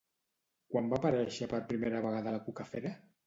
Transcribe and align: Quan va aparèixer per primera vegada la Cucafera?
Quan 0.73 0.87
va 0.93 0.99
aparèixer 1.01 1.49
per 1.53 1.59
primera 1.73 2.01
vegada 2.07 2.35
la 2.37 2.43
Cucafera? 2.47 2.95